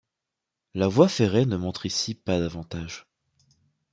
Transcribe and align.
La 0.73 0.87
voie 0.87 1.07
ferrée 1.07 1.45
ne 1.45 1.57
montre 1.57 1.85
ici 1.85 2.15
pas 2.15 2.39
d'avantage. 2.39 3.05